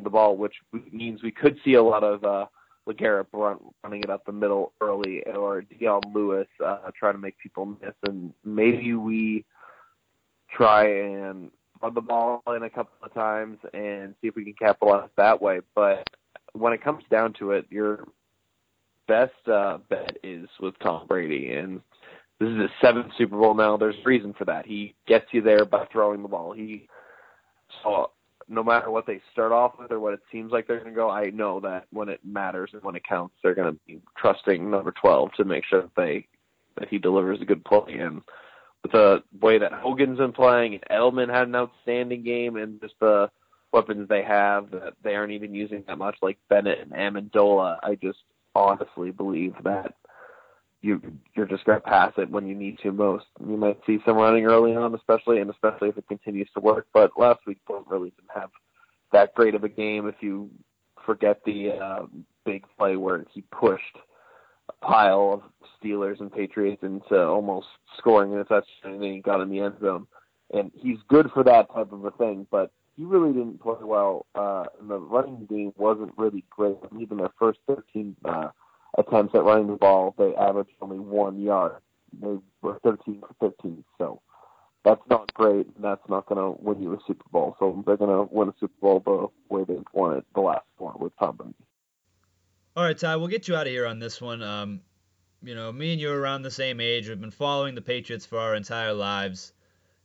[0.03, 0.55] the ball, which
[0.91, 2.45] means we could see a lot of uh,
[2.87, 7.37] LeGarrette Blount running it up the middle early, or Dion Lewis uh, trying to make
[7.37, 9.45] people miss, and maybe we
[10.49, 14.53] try and run the ball in a couple of times and see if we can
[14.53, 15.59] capitalize that way.
[15.75, 16.07] But
[16.53, 18.07] when it comes down to it, your
[19.07, 21.81] best uh, bet is with Tom Brady, and
[22.39, 23.77] this is his seventh Super Bowl now.
[23.77, 24.65] There's a reason for that.
[24.65, 26.53] He gets you there by throwing the ball.
[26.53, 26.87] He
[27.83, 28.11] so
[28.47, 30.95] no matter what they start off with or what it seems like they're going to
[30.95, 33.99] go, I know that when it matters and when it counts, they're going to be
[34.17, 36.27] trusting number 12 to make sure that they
[36.77, 37.93] that he delivers a good play.
[37.93, 38.21] And
[38.83, 42.93] with the way that Hogan's been playing, and Edelman had an outstanding game, and just
[42.99, 43.31] the
[43.73, 47.95] weapons they have that they aren't even using that much, like Bennett and Amendola, I
[47.95, 48.19] just
[48.55, 49.95] honestly believe that
[50.81, 51.01] you
[51.35, 53.25] you're just going to pass it when you need to most.
[53.39, 56.87] You might see some running early on, especially and especially if it continues to work.
[56.93, 58.49] But last week, Blount really didn't have
[59.11, 60.07] that great of a game.
[60.07, 60.49] If you
[61.05, 62.05] forget the uh,
[62.45, 63.97] big play where he pushed
[64.69, 65.41] a pile of
[65.81, 69.75] Steelers and Patriots into almost scoring a touchdown, and then he got in the end
[69.81, 70.07] zone.
[70.53, 74.25] And he's good for that type of a thing, but he really didn't play well.
[74.33, 76.77] Uh, and the running game wasn't really great.
[76.99, 78.47] Even their first 13 uh,
[78.97, 81.81] attempts at running the ball, they averaged only one yard.
[82.19, 84.21] They were 13 for 15, so
[84.83, 85.67] that's not great.
[85.75, 87.55] And that's not going to win you a Super Bowl.
[87.59, 90.65] So they're going to win a Super Bowl the way they've won it the last
[90.77, 91.53] one with Tom Brady.
[92.75, 94.43] All right, Ty, we'll get you out of here on this one.
[94.43, 94.81] Um,
[95.41, 97.07] you know, me and you are around the same age.
[97.07, 99.51] We've been following the Patriots for our entire lives.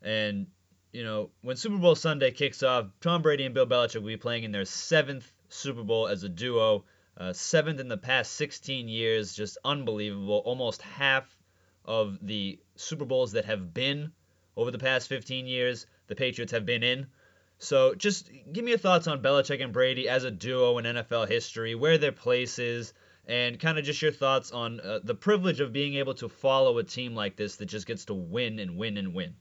[0.03, 0.47] And,
[0.93, 4.17] you know, when Super Bowl Sunday kicks off, Tom Brady and Bill Belichick will be
[4.17, 6.85] playing in their seventh Super Bowl as a duo.
[7.17, 10.43] Uh, seventh in the past 16 years, just unbelievable.
[10.45, 11.25] Almost half
[11.85, 14.13] of the Super Bowls that have been
[14.57, 17.07] over the past 15 years the Patriots have been in.
[17.59, 21.29] So just give me your thoughts on Belichick and Brady as a duo in NFL
[21.29, 22.93] history, where their place is,
[23.27, 26.79] and kind of just your thoughts on uh, the privilege of being able to follow
[26.79, 29.35] a team like this that just gets to win and win and win.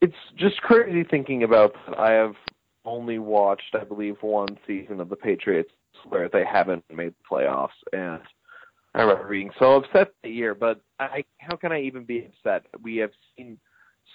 [0.00, 1.74] It's just crazy thinking about.
[1.98, 2.34] I have
[2.84, 5.70] only watched, I believe, one season of the Patriots
[6.08, 8.20] where they haven't made the playoffs, and
[8.94, 10.54] I remember being so upset that year.
[10.54, 12.66] But I, how can I even be upset?
[12.82, 13.58] We have seen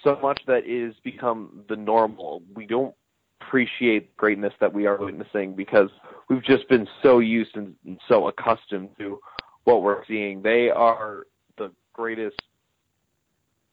[0.02, 2.42] so much that is become the normal.
[2.54, 2.94] We don't
[3.40, 5.90] appreciate greatness that we are witnessing because
[6.28, 9.20] we've just been so used and, and so accustomed to
[9.64, 10.42] what we're seeing.
[10.42, 11.26] They are
[11.58, 12.40] the greatest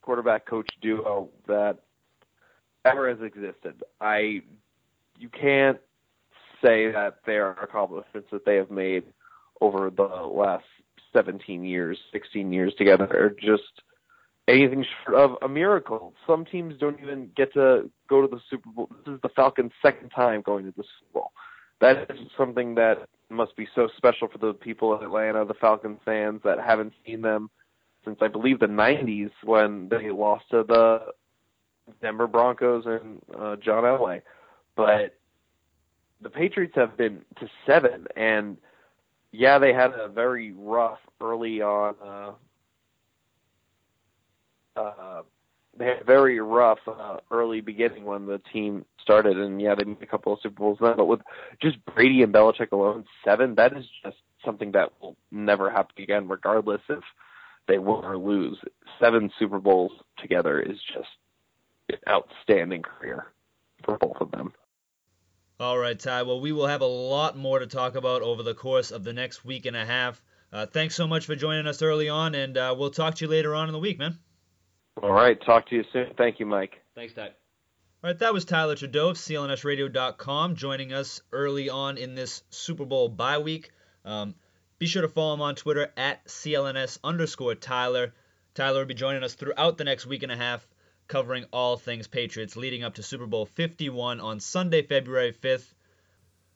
[0.01, 1.77] quarterback coach duo that
[2.85, 3.83] ever has existed.
[3.99, 4.41] I
[5.17, 5.77] you can't
[6.61, 9.03] say that there are accomplishments that they have made
[9.61, 10.65] over the last
[11.13, 13.81] 17 years, 16 years together are just
[14.47, 16.13] anything short of a miracle.
[16.25, 18.89] Some teams don't even get to go to the Super Bowl.
[19.05, 21.31] This is the Falcons' second time going to the Super Bowl.
[21.81, 25.99] That is something that must be so special for the people in Atlanta, the Falcons
[26.03, 27.49] fans that haven't seen them
[28.03, 30.99] since I believe the 90s when they lost to the
[32.01, 34.21] Denver Broncos and uh, John Elway.
[34.75, 35.18] But
[36.21, 38.57] the Patriots have been to seven, and
[39.31, 42.31] yeah, they had a very rough early on uh,
[44.79, 45.21] uh,
[45.77, 49.85] they had a very rough uh, early beginning when the team started, and yeah, they
[49.85, 50.95] made a couple of Super Bowls then.
[50.97, 51.21] But with
[51.61, 56.27] just Brady and Belichick alone, seven, that is just something that will never happen again,
[56.27, 57.03] regardless if
[57.67, 58.57] they win or lose.
[58.99, 61.09] Seven Super Bowls together is just
[61.89, 63.27] an outstanding career
[63.83, 64.53] for both of them.
[65.59, 66.23] All right, Ty.
[66.23, 69.11] Well, we will have a lot more to talk about over the course of the
[69.11, 70.21] next week and a half.
[70.53, 73.29] Uh, thanks so much for joining us early on, and uh, we'll talk to you
[73.29, 74.17] later on in the week, man.
[75.03, 75.37] All right.
[75.45, 76.13] Talk to you soon.
[76.17, 76.77] Thank you, Mike.
[76.95, 77.25] Thanks, Ty.
[78.01, 82.85] All right, that was Tyler Trudeau of CLNSradio.com joining us early on in this Super
[82.85, 83.71] Bowl bye week.
[84.05, 84.35] Um,
[84.77, 88.13] be sure to follow him on Twitter at CLNS underscore Tyler.
[88.53, 90.65] Tyler will be joining us throughout the next week and a half,
[91.09, 95.73] covering all things Patriots leading up to Super Bowl 51 on Sunday, February 5th.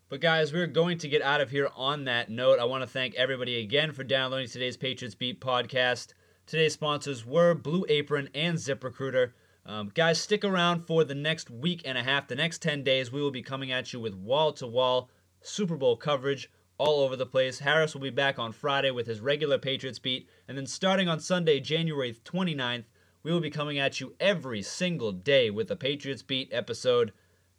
[0.09, 2.59] But guys, we're going to get out of here on that note.
[2.59, 6.13] I want to thank everybody again for downloading today's Patriots Beat podcast.
[6.45, 9.31] Today's sponsors were Blue Apron and ZipRecruiter.
[9.65, 12.27] Um, guys, stick around for the next week and a half.
[12.27, 15.09] The next 10 days, we will be coming at you with wall to wall
[15.41, 17.59] Super Bowl coverage all over the place.
[17.59, 20.29] Harris will be back on Friday with his regular Patriots beat.
[20.47, 22.83] And then starting on Sunday, January 29th,
[23.23, 27.13] we will be coming at you every single day with a Patriots beat episode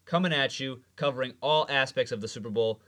[0.04, 2.80] coming at you, covering all aspects of the Super Bowl.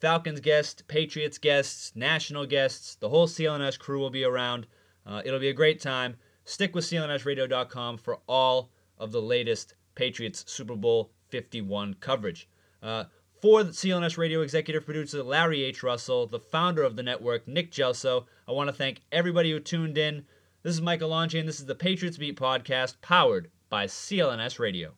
[0.00, 4.66] Falcons guests, Patriots guests, national guests, the whole CLNS crew will be around.
[5.06, 6.16] Uh, it'll be a great time.
[6.44, 12.48] Stick with CLNSradio.com for all of the latest Patriots Super Bowl 51 coverage.
[12.82, 13.04] Uh,
[13.40, 15.82] for the CLNS Radio executive producer Larry H.
[15.82, 19.96] Russell, the founder of the network Nick Gelso, I want to thank everybody who tuned
[19.96, 20.26] in.
[20.62, 24.92] This is Michael Longi, and this is the Patriots Beat podcast powered by CLNS Radio.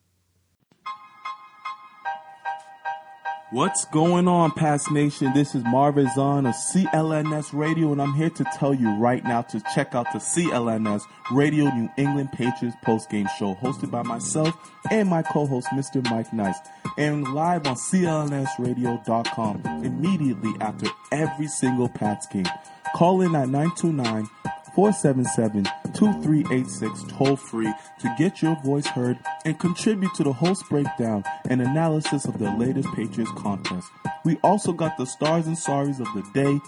[3.49, 5.31] What's going on, Pats Nation?
[5.33, 9.41] This is Marvin Zahn of CLNS Radio, and I'm here to tell you right now
[9.43, 14.53] to check out the CLNS Radio New England Patriots postgame show hosted by myself
[14.91, 16.03] and my co-host, Mr.
[16.11, 16.57] Mike Nice,
[16.97, 22.49] and live on CLNSradio.com immediately after every single Pats game.
[22.95, 24.27] Call in at 929
[24.73, 31.23] 477 2386 toll free to get your voice heard and contribute to the host breakdown
[31.49, 33.87] and analysis of the latest Patriots contest.
[34.25, 36.59] We also got the stars and sorries of the day,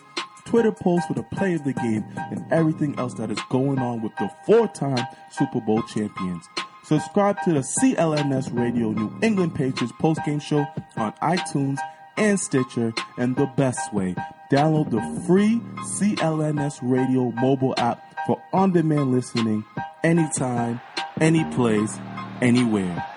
[0.46, 4.02] Twitter posts for the play of the game, and everything else that is going on
[4.02, 6.48] with the four time Super Bowl champions.
[6.84, 11.80] Subscribe to the CLNS Radio New England Patriots postgame show on iTunes
[12.18, 14.16] and Stitcher, and the best way,
[14.52, 15.62] download the free
[15.98, 19.64] CLNS Radio mobile app for on demand listening
[20.04, 20.82] anytime,
[21.20, 21.98] any place,
[22.42, 23.15] anywhere.